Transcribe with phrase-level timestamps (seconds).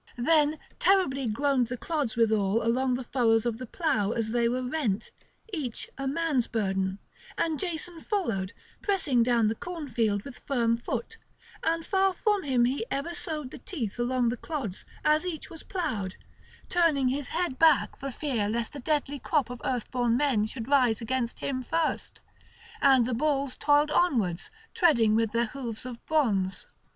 [0.17, 4.63] Then terribly groaned the clods withal along the furrows of the plough as they were
[4.67, 5.11] rent,
[5.53, 6.97] each a man's burden;
[7.37, 8.51] and Jason followed,
[8.81, 11.17] pressing down the cornfield with firm foot;
[11.61, 15.61] and far from him he ever sowed the teeth along the clods as each was
[15.61, 16.15] ploughed,
[16.67, 20.99] turning his head back for fear lest the deadly crop of earthborn men should rise
[20.99, 22.21] against him first;
[22.81, 26.65] and the bulls toiled onwards treading with their hoofs of bronze.